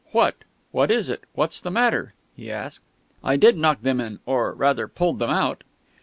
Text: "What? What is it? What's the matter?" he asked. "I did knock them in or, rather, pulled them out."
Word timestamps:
"What? 0.11 0.33
What 0.71 0.89
is 0.89 1.11
it? 1.11 1.25
What's 1.35 1.61
the 1.61 1.69
matter?" 1.69 2.15
he 2.35 2.49
asked. 2.49 2.81
"I 3.23 3.37
did 3.37 3.55
knock 3.55 3.83
them 3.83 4.01
in 4.01 4.17
or, 4.25 4.51
rather, 4.51 4.87
pulled 4.87 5.19
them 5.19 5.29
out." 5.29 5.63